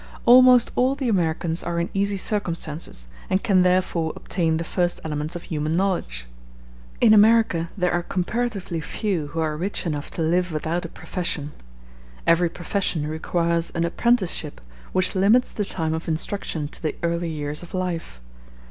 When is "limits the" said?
15.13-15.65